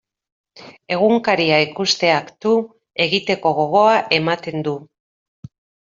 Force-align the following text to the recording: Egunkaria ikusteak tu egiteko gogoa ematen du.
Egunkaria 0.95 1.59
ikusteak 1.67 2.33
tu 2.47 2.55
egiteko 3.09 3.55
gogoa 3.61 3.97
ematen 4.23 4.71
du. 4.71 4.79